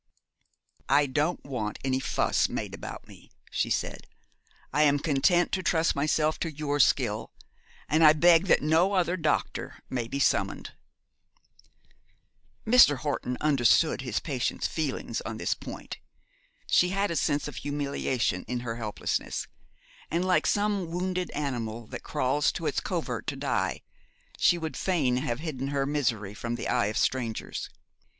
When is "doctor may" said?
9.15-10.07